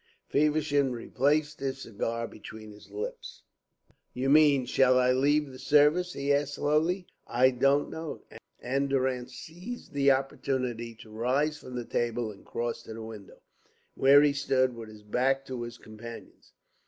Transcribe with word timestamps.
Feversham 0.27 0.89
replaced 0.93 1.59
his 1.59 1.83
cigar 1.83 2.27
between 2.27 2.71
his 2.71 2.89
lips. 2.89 3.43
"You 4.15 4.31
mean, 4.31 4.65
shall 4.65 4.97
I 4.97 5.11
leave 5.11 5.51
the 5.51 5.59
service?" 5.59 6.13
he 6.13 6.33
asked 6.33 6.55
slowly. 6.55 7.05
"I 7.27 7.51
don't 7.51 7.91
know;" 7.91 8.23
and 8.59 8.89
Durrance 8.89 9.35
seized 9.35 9.93
the 9.93 10.09
opportunity 10.09 10.95
to 11.01 11.11
rise 11.11 11.59
from 11.59 11.75
the 11.75 11.85
table 11.85 12.31
and 12.31 12.43
cross 12.43 12.81
to 12.81 12.95
the 12.95 13.03
window, 13.03 13.41
where 13.93 14.23
he 14.23 14.33
stood 14.33 14.73
with 14.73 14.89
his 14.89 15.03
back 15.03 15.45
to 15.45 15.61
his 15.61 15.77
companions. 15.77 16.53